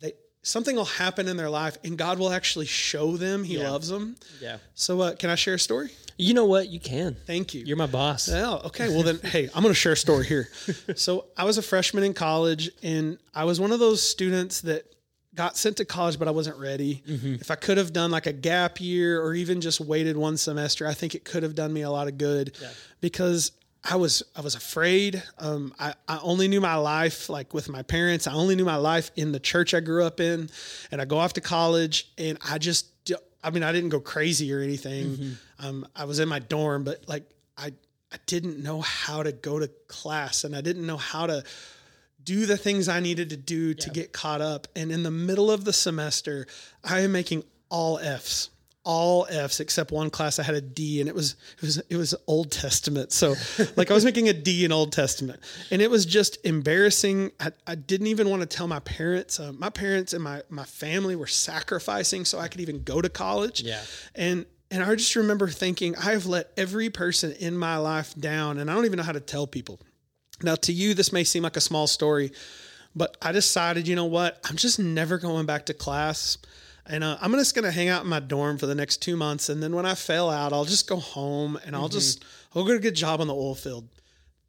they, 0.00 0.14
something 0.40 0.74
will 0.74 0.86
happen 0.86 1.28
in 1.28 1.36
their 1.36 1.50
life 1.50 1.76
and 1.84 1.98
God 1.98 2.18
will 2.18 2.30
actually 2.32 2.64
show 2.64 3.18
them 3.18 3.44
he 3.44 3.58
Yeah. 3.58 3.68
loves 3.72 3.88
them. 3.88 4.16
Yeah. 4.40 4.56
So, 4.74 5.02
uh, 5.02 5.14
can 5.16 5.28
I 5.28 5.34
share 5.34 5.54
a 5.54 5.58
story? 5.58 5.90
You 6.16 6.32
know 6.32 6.46
what? 6.46 6.70
You 6.70 6.80
can. 6.80 7.18
Thank 7.26 7.52
you. 7.52 7.62
You're 7.66 7.76
my 7.76 7.88
boss. 7.88 8.26
Oh, 8.30 8.62
okay. 8.68 8.88
Well, 8.88 9.02
then, 9.02 9.18
hey, 9.22 9.50
I'm 9.54 9.62
going 9.62 9.74
to 9.74 9.78
share 9.78 9.92
a 9.92 9.96
story 9.98 10.24
here. 10.24 10.48
So, 10.96 11.26
I 11.36 11.44
was 11.44 11.58
a 11.58 11.62
freshman 11.62 12.04
in 12.04 12.14
college, 12.14 12.70
and 12.82 13.18
I 13.34 13.44
was 13.44 13.60
one 13.60 13.70
of 13.72 13.80
those 13.80 14.02
students 14.02 14.62
that 14.62 14.86
got 15.34 15.56
sent 15.56 15.76
to 15.76 15.84
college, 15.84 16.18
but 16.18 16.28
I 16.28 16.32
wasn't 16.32 16.58
ready. 16.58 17.02
If 17.40 17.50
I 17.50 17.54
could 17.54 17.78
have 17.78 17.92
done 17.92 18.10
like 18.10 18.26
a 18.26 18.32
gap 18.32 18.80
year 18.80 19.22
or 19.22 19.34
even 19.34 19.60
just 19.60 19.80
waited 19.80 20.16
one 20.16 20.36
semester, 20.36 20.86
I 20.86 20.94
think 20.94 21.14
it 21.14 21.24
could 21.24 21.42
have 21.42 21.54
done 21.54 21.72
me 21.72 21.82
a 21.82 21.90
lot 21.90 22.08
of 22.08 22.18
good 22.18 22.56
because 23.00 23.52
I 23.82 23.96
was 23.96 24.22
I 24.36 24.40
was 24.42 24.54
afraid. 24.54 25.22
Um, 25.38 25.72
I, 25.78 25.94
I 26.06 26.18
only 26.22 26.48
knew 26.48 26.60
my 26.60 26.74
life 26.74 27.28
like 27.30 27.54
with 27.54 27.68
my 27.68 27.82
parents. 27.82 28.26
I 28.26 28.34
only 28.34 28.54
knew 28.54 28.64
my 28.64 28.76
life 28.76 29.10
in 29.16 29.32
the 29.32 29.40
church 29.40 29.72
I 29.72 29.80
grew 29.80 30.04
up 30.04 30.20
in, 30.20 30.50
and 30.90 31.00
I 31.00 31.04
go 31.06 31.16
off 31.18 31.32
to 31.34 31.40
college, 31.40 32.10
and 32.18 32.36
I 32.46 32.58
just 32.58 32.86
I 33.42 33.50
mean 33.50 33.62
I 33.62 33.72
didn't 33.72 33.88
go 33.90 34.00
crazy 34.00 34.52
or 34.52 34.60
anything. 34.60 35.36
Um, 35.60 35.86
I 35.96 36.04
was 36.04 36.18
in 36.18 36.28
my 36.28 36.40
dorm, 36.40 36.84
but 36.84 37.08
like 37.08 37.24
I 37.56 37.72
I 38.12 38.16
didn't 38.26 38.62
know 38.62 38.80
how 38.82 39.22
to 39.22 39.32
go 39.32 39.58
to 39.60 39.68
class, 39.88 40.44
and 40.44 40.54
I 40.54 40.60
didn't 40.60 40.84
know 40.86 40.98
how 40.98 41.26
to 41.26 41.42
do 42.24 42.46
the 42.46 42.56
things 42.56 42.88
I 42.88 43.00
needed 43.00 43.30
to 43.30 43.36
do 43.36 43.74
to 43.74 43.90
get 43.90 44.12
caught 44.12 44.40
up. 44.40 44.68
And 44.76 44.92
in 44.92 45.02
the 45.02 45.10
middle 45.10 45.50
of 45.50 45.64
the 45.64 45.72
semester, 45.72 46.46
I 46.84 47.00
am 47.00 47.12
making 47.12 47.44
all 47.68 47.98
Fs, 47.98 48.50
all 48.84 49.26
Fs 49.26 49.60
except 49.60 49.92
one 49.92 50.10
class 50.10 50.38
I 50.38 50.42
had 50.42 50.54
a 50.54 50.60
D, 50.60 51.00
and 51.00 51.08
it 51.08 51.14
was 51.14 51.36
it 51.56 51.62
was 51.62 51.78
it 51.90 51.96
was 51.96 52.14
Old 52.26 52.50
Testament. 52.50 53.12
So 53.12 53.34
like 53.76 53.90
I 53.90 53.94
was 53.94 54.04
making 54.04 54.28
a 54.28 54.32
D 54.32 54.64
in 54.64 54.72
Old 54.72 54.92
Testament, 54.92 55.40
and 55.70 55.80
it 55.80 55.90
was 55.90 56.06
just 56.06 56.44
embarrassing. 56.44 57.32
I, 57.38 57.52
I 57.66 57.74
didn't 57.74 58.08
even 58.08 58.28
want 58.28 58.42
to 58.42 58.46
tell 58.46 58.66
my 58.66 58.80
parents. 58.80 59.38
Uh, 59.38 59.52
my 59.52 59.70
parents 59.70 60.12
and 60.12 60.22
my 60.22 60.42
my 60.48 60.64
family 60.64 61.16
were 61.16 61.26
sacrificing 61.26 62.24
so 62.24 62.38
I 62.38 62.48
could 62.48 62.60
even 62.60 62.82
go 62.82 63.00
to 63.00 63.08
college. 63.08 63.62
Yeah. 63.62 63.82
And 64.14 64.46
and 64.70 64.84
I 64.84 64.94
just 64.94 65.16
remember 65.16 65.48
thinking, 65.48 65.96
I 65.96 66.12
have 66.12 66.26
let 66.26 66.52
every 66.56 66.90
person 66.90 67.32
in 67.32 67.56
my 67.58 67.76
life 67.76 68.14
down, 68.14 68.58
and 68.58 68.70
I 68.70 68.74
don't 68.74 68.84
even 68.84 68.98
know 68.98 69.02
how 69.02 69.12
to 69.12 69.20
tell 69.20 69.46
people. 69.46 69.80
Now, 70.42 70.54
to 70.56 70.72
you, 70.72 70.94
this 70.94 71.12
may 71.12 71.24
seem 71.24 71.42
like 71.42 71.56
a 71.56 71.60
small 71.60 71.86
story, 71.86 72.32
but 72.94 73.16
I 73.22 73.32
decided, 73.32 73.86
you 73.86 73.96
know 73.96 74.06
what? 74.06 74.40
I'm 74.48 74.56
just 74.56 74.78
never 74.78 75.18
going 75.18 75.46
back 75.46 75.66
to 75.66 75.74
class. 75.74 76.38
And 76.86 77.04
uh, 77.04 77.18
I'm 77.20 77.32
just 77.32 77.54
going 77.54 77.64
to 77.64 77.70
hang 77.70 77.88
out 77.88 78.02
in 78.02 78.08
my 78.08 78.20
dorm 78.20 78.58
for 78.58 78.66
the 78.66 78.74
next 78.74 78.96
two 78.96 79.16
months. 79.16 79.48
And 79.48 79.62
then 79.62 79.74
when 79.74 79.86
I 79.86 79.94
fail 79.94 80.28
out, 80.28 80.52
I'll 80.52 80.64
just 80.64 80.88
go 80.88 80.96
home 80.96 81.58
and 81.64 81.76
I'll 81.76 81.88
just, 81.88 82.24
I'll 82.54 82.64
get 82.64 82.76
a 82.76 82.80
good 82.80 82.96
job 82.96 83.20
on 83.20 83.28
the 83.28 83.34
oil 83.34 83.54
field. 83.54 83.86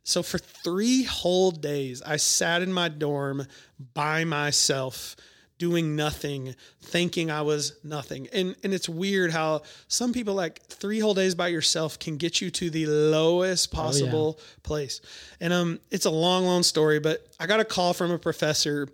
So 0.04 0.24
for 0.24 0.40
three 0.40 1.04
whole 1.04 1.52
days, 1.52 2.02
I 2.02 2.18
sat 2.18 2.64
in 2.64 2.74
my 2.74 2.90
dorm 2.90 3.46
by 3.94 4.24
myself, 4.24 5.16
doing 5.62 5.96
nothing, 5.96 6.56
thinking 6.82 7.30
I 7.30 7.44
was 7.44 7.78
nothing. 7.84 8.28
And 8.34 8.56
and 8.64 8.74
it's 8.74 8.90
weird 8.90 9.32
how 9.32 9.62
some 9.88 10.12
people 10.12 10.34
like 10.34 10.60
three 10.64 11.00
whole 11.00 11.14
days 11.14 11.36
by 11.36 11.50
yourself 11.50 12.00
can 12.00 12.18
get 12.18 12.42
you 12.42 12.50
to 12.50 12.72
the 12.72 12.88
lowest 12.88 13.72
possible 13.72 14.40
place. 14.64 15.02
And 15.40 15.54
um, 15.54 15.80
it's 15.92 16.08
a 16.08 16.10
long, 16.10 16.46
long 16.46 16.64
story, 16.64 17.00
but 17.00 17.28
I 17.40 17.46
got 17.46 17.60
a 17.60 17.64
call 17.64 17.94
from 17.94 18.10
a 18.10 18.18
professor. 18.18 18.90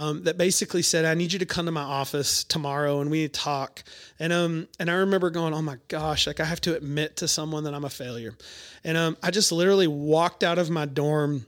Um, 0.00 0.22
that 0.24 0.38
basically 0.38 0.82
said, 0.82 1.04
"I 1.04 1.14
need 1.14 1.32
you 1.32 1.40
to 1.40 1.46
come 1.46 1.66
to 1.66 1.72
my 1.72 1.82
office 1.82 2.44
tomorrow, 2.44 3.00
and 3.00 3.10
we 3.10 3.22
need 3.22 3.34
to 3.34 3.40
talk." 3.40 3.82
And 4.20 4.32
um, 4.32 4.68
and 4.78 4.88
I 4.88 4.94
remember 4.94 5.28
going, 5.28 5.52
"Oh 5.52 5.62
my 5.62 5.78
gosh!" 5.88 6.28
Like 6.28 6.38
I 6.38 6.44
have 6.44 6.60
to 6.60 6.76
admit 6.76 7.16
to 7.16 7.26
someone 7.26 7.64
that 7.64 7.74
I'm 7.74 7.84
a 7.84 7.90
failure, 7.90 8.36
and 8.84 8.96
um, 8.96 9.16
I 9.24 9.32
just 9.32 9.50
literally 9.50 9.88
walked 9.88 10.44
out 10.44 10.56
of 10.56 10.70
my 10.70 10.86
dorm 10.86 11.46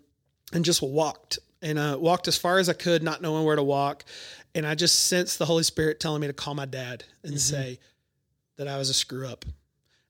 and 0.53 0.65
just 0.65 0.83
walked 0.83 1.39
and 1.63 1.79
uh, 1.79 1.97
walked 2.01 2.29
as 2.29 2.37
far 2.37 2.59
as 2.59 2.69
I 2.69 2.73
could, 2.73 3.03
not 3.03 3.21
knowing 3.23 3.45
where 3.45 3.57
to 3.57 3.63
walk. 3.63 4.05
And 4.55 4.67
I 4.67 4.75
just 4.75 5.07
sensed 5.07 5.39
the 5.39 5.47
Holy 5.47 5.63
Spirit 5.63 6.01
telling 6.01 6.21
me 6.21 6.27
to 6.27 6.33
call 6.33 6.55
my 6.55 6.67
dad 6.67 7.05
and 7.23 7.41
say 7.41 7.79
that 8.57 8.67
I 8.69 8.77
was 8.79 8.89
a 8.91 8.95
screw 8.95 9.27
up. 9.29 9.45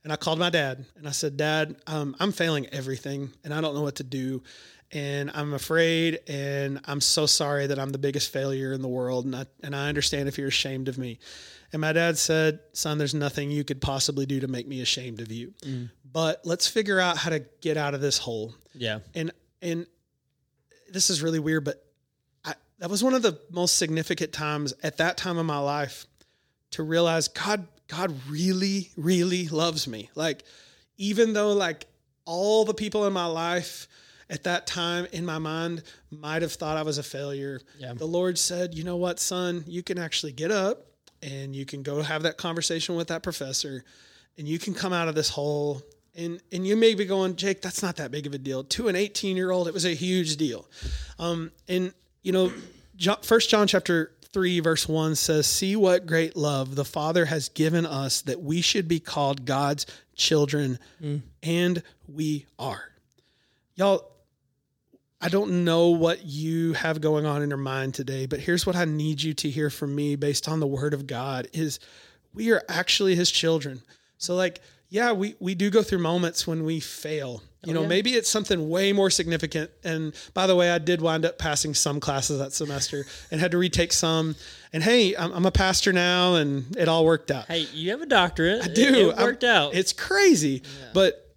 And 0.02 0.12
I 0.12 0.16
called 0.16 0.38
my 0.38 0.48
dad 0.48 0.86
and 0.96 1.06
I 1.06 1.10
said, 1.10 1.36
Dad, 1.36 1.76
um, 1.86 2.16
I'm 2.18 2.32
failing 2.32 2.66
everything 2.68 3.30
and 3.44 3.52
I 3.52 3.60
don't 3.60 3.74
know 3.74 3.82
what 3.82 3.96
to 3.96 4.02
do. 4.04 4.42
And 4.92 5.30
I'm 5.34 5.52
afraid 5.52 6.20
and 6.26 6.80
I'm 6.86 7.02
so 7.02 7.26
sorry 7.26 7.66
that 7.66 7.78
I'm 7.78 7.90
the 7.90 7.98
biggest 7.98 8.32
failure 8.32 8.72
in 8.72 8.80
the 8.80 8.88
world. 8.88 9.26
And 9.26 9.36
I, 9.36 9.44
and 9.62 9.76
I 9.76 9.88
understand 9.90 10.26
if 10.26 10.38
you're 10.38 10.48
ashamed 10.48 10.88
of 10.88 10.96
me. 10.96 11.18
And 11.72 11.80
my 11.82 11.92
dad 11.92 12.16
said, 12.16 12.60
Son, 12.72 12.96
there's 12.96 13.14
nothing 13.14 13.50
you 13.50 13.62
could 13.62 13.80
possibly 13.82 14.24
do 14.24 14.40
to 14.40 14.48
make 14.48 14.66
me 14.66 14.80
ashamed 14.80 15.20
of 15.20 15.30
you. 15.30 15.52
But 16.10 16.40
let's 16.44 16.66
figure 16.66 16.98
out 16.98 17.18
how 17.18 17.30
to 17.30 17.40
get 17.60 17.76
out 17.76 17.92
of 17.94 18.00
this 18.00 18.16
hole 18.18 18.54
Yeah. 18.74 19.00
and 19.14 19.30
and 19.62 19.86
this 20.92 21.10
is 21.10 21.22
really 21.22 21.38
weird, 21.38 21.64
but 21.64 21.84
I, 22.44 22.54
that 22.78 22.90
was 22.90 23.02
one 23.04 23.14
of 23.14 23.22
the 23.22 23.38
most 23.50 23.76
significant 23.76 24.32
times 24.32 24.74
at 24.82 24.96
that 24.98 25.16
time 25.16 25.38
of 25.38 25.46
my 25.46 25.58
life 25.58 26.06
to 26.72 26.82
realize 26.82 27.28
God, 27.28 27.66
God 27.88 28.14
really, 28.28 28.90
really 28.96 29.48
loves 29.48 29.86
me. 29.88 30.10
Like, 30.14 30.44
even 30.96 31.32
though 31.32 31.52
like 31.52 31.86
all 32.24 32.64
the 32.64 32.74
people 32.74 33.06
in 33.06 33.12
my 33.12 33.26
life 33.26 33.88
at 34.28 34.44
that 34.44 34.66
time 34.66 35.06
in 35.12 35.24
my 35.26 35.38
mind 35.38 35.82
might 36.10 36.42
have 36.42 36.52
thought 36.52 36.76
I 36.76 36.82
was 36.82 36.98
a 36.98 37.02
failure, 37.02 37.60
Yeah. 37.78 37.94
the 37.94 38.06
Lord 38.06 38.38
said, 38.38 38.74
"You 38.74 38.84
know 38.84 38.96
what, 38.96 39.18
son? 39.18 39.64
You 39.66 39.82
can 39.82 39.98
actually 39.98 40.32
get 40.32 40.50
up 40.52 40.86
and 41.22 41.54
you 41.56 41.64
can 41.66 41.82
go 41.82 42.02
have 42.02 42.22
that 42.22 42.36
conversation 42.36 42.94
with 42.94 43.08
that 43.08 43.22
professor, 43.22 43.84
and 44.38 44.46
you 44.46 44.58
can 44.58 44.72
come 44.74 44.92
out 44.92 45.08
of 45.08 45.14
this 45.16 45.30
hole." 45.30 45.82
And 46.20 46.42
and 46.52 46.66
you 46.66 46.76
may 46.76 46.94
be 46.94 47.06
going, 47.06 47.36
Jake, 47.36 47.62
that's 47.62 47.82
not 47.82 47.96
that 47.96 48.10
big 48.10 48.26
of 48.26 48.34
a 48.34 48.38
deal. 48.38 48.62
To 48.64 48.88
an 48.88 48.96
18 48.96 49.36
year 49.36 49.50
old, 49.50 49.66
it 49.68 49.74
was 49.74 49.86
a 49.86 49.94
huge 49.94 50.36
deal. 50.36 50.68
Um, 51.18 51.50
and 51.66 51.94
you 52.22 52.32
know, 52.32 52.52
First 53.22 53.48
John 53.48 53.66
chapter 53.66 54.12
three 54.32 54.60
verse 54.60 54.86
one 54.86 55.14
says, 55.14 55.46
"See 55.46 55.76
what 55.76 56.06
great 56.06 56.36
love 56.36 56.74
the 56.74 56.84
Father 56.84 57.24
has 57.24 57.48
given 57.48 57.86
us 57.86 58.20
that 58.22 58.42
we 58.42 58.60
should 58.60 58.86
be 58.86 59.00
called 59.00 59.46
God's 59.46 59.86
children, 60.14 60.78
and 61.42 61.82
we 62.06 62.46
are." 62.58 62.84
Y'all, 63.74 64.04
I 65.22 65.30
don't 65.30 65.64
know 65.64 65.88
what 65.88 66.24
you 66.26 66.74
have 66.74 67.00
going 67.00 67.24
on 67.24 67.42
in 67.42 67.48
your 67.48 67.56
mind 67.56 67.94
today, 67.94 68.26
but 68.26 68.40
here's 68.40 68.66
what 68.66 68.76
I 68.76 68.84
need 68.84 69.22
you 69.22 69.32
to 69.34 69.48
hear 69.48 69.70
from 69.70 69.94
me 69.94 70.16
based 70.16 70.48
on 70.48 70.60
the 70.60 70.66
word 70.66 70.92
of 70.92 71.06
God 71.06 71.48
is 71.54 71.80
we 72.34 72.52
are 72.52 72.62
actually 72.68 73.14
his 73.14 73.30
children. 73.30 73.80
So 74.18 74.34
like, 74.34 74.60
yeah, 74.90 75.12
we 75.12 75.36
we 75.38 75.54
do 75.54 75.70
go 75.70 75.82
through 75.82 76.00
moments 76.00 76.46
when 76.46 76.64
we 76.64 76.80
fail. 76.80 77.42
You 77.64 77.72
oh, 77.72 77.74
know, 77.74 77.82
yeah. 77.82 77.88
maybe 77.88 78.10
it's 78.14 78.28
something 78.28 78.68
way 78.68 78.92
more 78.92 79.10
significant. 79.10 79.70
And 79.84 80.14
by 80.34 80.46
the 80.46 80.56
way, 80.56 80.70
I 80.70 80.78
did 80.78 81.00
wind 81.00 81.24
up 81.24 81.38
passing 81.38 81.74
some 81.74 82.00
classes 82.00 82.38
that 82.38 82.52
semester 82.52 83.04
and 83.30 83.40
had 83.40 83.52
to 83.52 83.58
retake 83.58 83.92
some. 83.92 84.34
And 84.72 84.82
hey, 84.82 85.14
I'm, 85.14 85.30
I'm 85.32 85.46
a 85.46 85.50
pastor 85.52 85.92
now, 85.92 86.36
and 86.36 86.76
it 86.76 86.88
all 86.88 87.04
worked 87.04 87.30
out. 87.30 87.46
Hey, 87.46 87.66
you 87.72 87.90
have 87.90 88.02
a 88.02 88.06
doctorate. 88.06 88.64
I 88.64 88.68
do. 88.68 89.10
It, 89.10 89.16
worked 89.16 89.44
out. 89.44 89.74
It's 89.74 89.92
crazy. 89.92 90.62
But 90.92 91.30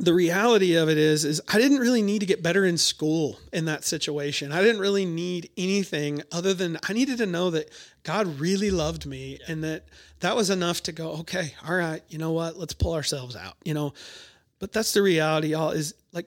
the 0.00 0.14
reality 0.14 0.76
of 0.76 0.88
it 0.88 0.96
is 0.96 1.24
is 1.24 1.42
I 1.46 1.58
didn't 1.58 1.78
really 1.78 2.02
need 2.02 2.20
to 2.20 2.26
get 2.26 2.42
better 2.42 2.64
in 2.64 2.78
school 2.78 3.38
in 3.52 3.66
that 3.66 3.84
situation. 3.84 4.50
I 4.50 4.62
didn't 4.62 4.80
really 4.80 5.04
need 5.04 5.50
anything 5.56 6.22
other 6.32 6.54
than 6.54 6.78
I 6.88 6.94
needed 6.94 7.18
to 7.18 7.26
know 7.26 7.50
that 7.50 7.70
God 8.02 8.40
really 8.40 8.70
loved 8.70 9.06
me 9.06 9.38
and 9.46 9.62
that 9.64 9.84
that 10.20 10.36
was 10.36 10.50
enough 10.50 10.82
to 10.84 10.92
go, 10.92 11.12
okay, 11.20 11.54
all 11.66 11.74
right, 11.74 12.02
you 12.08 12.18
know 12.18 12.32
what? 12.32 12.58
Let's 12.58 12.72
pull 12.72 12.94
ourselves 12.94 13.36
out, 13.36 13.56
you 13.64 13.74
know. 13.74 13.92
But 14.58 14.72
that's 14.72 14.92
the 14.92 15.02
reality, 15.02 15.48
y'all, 15.48 15.70
is 15.70 15.94
like 16.12 16.26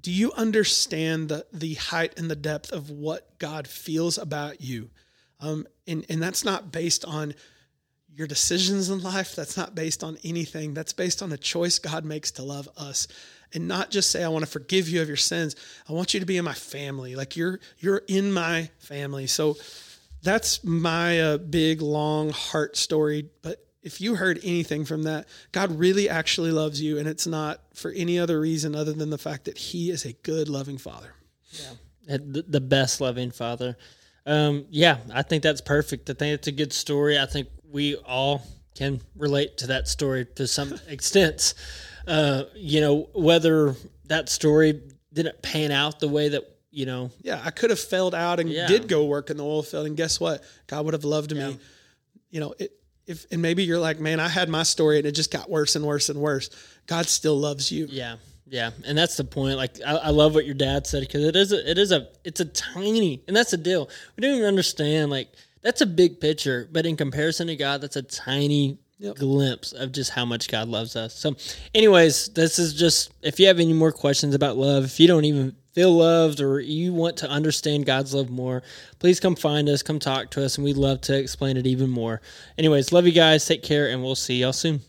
do 0.00 0.10
you 0.10 0.32
understand 0.32 1.28
the 1.28 1.46
the 1.52 1.74
height 1.74 2.18
and 2.18 2.30
the 2.30 2.36
depth 2.36 2.72
of 2.72 2.90
what 2.90 3.38
God 3.38 3.66
feels 3.66 4.18
about 4.18 4.60
you? 4.60 4.90
Um, 5.40 5.66
and 5.86 6.04
and 6.08 6.22
that's 6.22 6.44
not 6.44 6.72
based 6.72 7.04
on 7.04 7.34
your 8.14 8.26
decisions 8.26 8.90
in 8.90 9.02
life. 9.02 9.34
That's 9.34 9.56
not 9.56 9.74
based 9.74 10.04
on 10.04 10.18
anything. 10.22 10.74
That's 10.74 10.92
based 10.92 11.22
on 11.22 11.32
a 11.32 11.38
choice 11.38 11.78
God 11.78 12.04
makes 12.04 12.30
to 12.32 12.42
love 12.42 12.68
us. 12.76 13.08
And 13.54 13.68
not 13.68 13.90
just 13.90 14.10
say, 14.10 14.24
I 14.24 14.28
want 14.28 14.44
to 14.44 14.50
forgive 14.50 14.88
you 14.88 15.02
of 15.02 15.08
your 15.08 15.16
sins. 15.16 15.56
I 15.88 15.92
want 15.92 16.14
you 16.14 16.20
to 16.20 16.26
be 16.26 16.36
in 16.36 16.44
my 16.44 16.54
family. 16.54 17.16
Like 17.16 17.36
you're 17.36 17.60
you're 17.78 18.02
in 18.08 18.32
my 18.32 18.70
family. 18.78 19.26
So 19.26 19.56
that's 20.22 20.62
my 20.64 21.20
uh, 21.20 21.38
big 21.38 21.82
long 21.82 22.30
heart 22.30 22.76
story. 22.76 23.28
But 23.42 23.64
if 23.82 24.00
you 24.00 24.14
heard 24.14 24.38
anything 24.44 24.84
from 24.84 25.02
that, 25.04 25.26
God 25.50 25.78
really 25.78 26.08
actually 26.08 26.52
loves 26.52 26.80
you, 26.80 26.98
and 26.98 27.08
it's 27.08 27.26
not 27.26 27.60
for 27.74 27.90
any 27.90 28.18
other 28.18 28.40
reason 28.40 28.74
other 28.74 28.92
than 28.92 29.10
the 29.10 29.18
fact 29.18 29.44
that 29.46 29.58
He 29.58 29.90
is 29.90 30.04
a 30.04 30.12
good, 30.12 30.48
loving 30.48 30.78
Father. 30.78 31.14
Yeah. 32.06 32.16
the 32.22 32.60
best 32.60 33.00
loving 33.00 33.30
father. 33.30 33.76
Um, 34.24 34.66
yeah, 34.70 34.98
I 35.12 35.22
think 35.22 35.42
that's 35.42 35.60
perfect. 35.60 36.08
I 36.08 36.14
think 36.14 36.34
it's 36.34 36.48
a 36.48 36.52
good 36.52 36.72
story. 36.72 37.18
I 37.18 37.26
think 37.26 37.48
we 37.70 37.96
all 37.96 38.42
can 38.74 39.00
relate 39.16 39.58
to 39.58 39.66
that 39.68 39.88
story 39.88 40.26
to 40.36 40.46
some 40.46 40.78
extent. 40.88 41.54
Uh, 42.06 42.44
you 42.54 42.80
know, 42.80 43.08
whether 43.14 43.74
that 44.06 44.28
story 44.28 44.80
didn't 45.12 45.42
pan 45.42 45.70
out 45.70 46.00
the 46.00 46.08
way 46.08 46.28
that 46.30 46.51
you 46.72 46.86
know, 46.86 47.10
Yeah, 47.22 47.40
I 47.44 47.50
could 47.50 47.70
have 47.70 47.78
failed 47.78 48.14
out 48.14 48.40
and 48.40 48.50
Yeah. 48.50 48.66
did 48.66 48.88
go 48.88 49.04
work 49.04 49.30
in 49.30 49.36
the 49.36 49.44
oil 49.44 49.62
field, 49.62 49.86
and 49.86 49.96
guess 49.96 50.18
what? 50.18 50.42
God 50.66 50.84
would 50.86 50.94
have 50.94 51.04
loved 51.04 51.30
Yeah. 51.32 51.48
me. 51.50 51.58
You 52.30 52.40
know, 52.40 52.54
it, 52.58 52.72
if 53.06 53.26
and 53.30 53.42
maybe 53.42 53.62
you're 53.64 53.78
like, 53.78 54.00
man, 54.00 54.18
I 54.20 54.28
had 54.28 54.48
my 54.48 54.62
story 54.62 54.98
and 54.98 55.06
it 55.06 55.12
just 55.12 55.30
got 55.30 55.50
worse 55.50 55.76
and 55.76 55.84
worse 55.84 56.08
and 56.08 56.18
worse. 56.18 56.48
God 56.86 57.06
still 57.06 57.38
loves 57.38 57.70
you. 57.70 57.86
Yeah, 57.90 58.16
yeah, 58.46 58.70
and 58.86 58.96
that's 58.96 59.16
the 59.16 59.24
point. 59.24 59.56
Like, 59.56 59.76
I, 59.84 59.96
I 59.96 60.08
love 60.10 60.34
what 60.34 60.46
your 60.46 60.54
dad 60.54 60.86
said 60.86 61.00
because 61.02 61.24
it 61.24 61.36
is 61.36 61.52
a, 61.52 61.70
it 61.70 61.78
is 61.78 61.92
a, 61.92 62.08
it's 62.24 62.40
a 62.40 62.44
tiny, 62.46 63.22
and 63.28 63.36
that's 63.36 63.50
the 63.50 63.56
deal. 63.58 63.88
We 64.16 64.22
don't 64.22 64.34
even 64.36 64.46
understand. 64.46 65.10
Like, 65.10 65.28
that's 65.60 65.80
a 65.82 65.86
big 65.86 66.20
picture, 66.20 66.68
but 66.72 66.86
in 66.86 66.96
comparison 66.96 67.48
to 67.48 67.56
God, 67.56 67.80
that's 67.82 67.96
a 67.96 68.02
tiny 68.02 68.78
Yep. 68.98 69.16
glimpse 69.16 69.72
of 69.72 69.90
just 69.90 70.10
how 70.12 70.24
much 70.24 70.46
God 70.46 70.68
loves 70.68 70.94
us. 70.94 71.12
So, 71.18 71.34
anyways, 71.74 72.28
this 72.28 72.60
is 72.60 72.72
just. 72.72 73.10
If 73.20 73.40
you 73.40 73.48
have 73.48 73.58
any 73.58 73.72
more 73.72 73.90
questions 73.90 74.32
about 74.32 74.56
love, 74.56 74.84
if 74.84 75.00
you 75.00 75.08
don't 75.08 75.24
even 75.24 75.56
feel 75.72 75.92
loved 75.92 76.40
or 76.40 76.60
you 76.60 76.92
want 76.92 77.16
to 77.18 77.28
understand 77.28 77.86
God's 77.86 78.14
love 78.14 78.30
more, 78.30 78.62
please 78.98 79.20
come 79.20 79.36
find 79.36 79.68
us, 79.68 79.82
come 79.82 79.98
talk 79.98 80.30
to 80.30 80.44
us, 80.44 80.56
and 80.56 80.64
we'd 80.64 80.76
love 80.76 81.00
to 81.02 81.18
explain 81.18 81.56
it 81.56 81.66
even 81.66 81.90
more. 81.90 82.20
Anyways, 82.58 82.92
love 82.92 83.06
you 83.06 83.12
guys. 83.12 83.44
Take 83.46 83.62
care, 83.62 83.88
and 83.88 84.02
we'll 84.02 84.14
see 84.14 84.40
y'all 84.40 84.52
soon. 84.52 84.80